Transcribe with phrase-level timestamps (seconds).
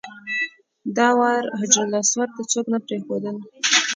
[0.97, 3.35] دا وار حجرالاسود ته څوک نه پرېښودل.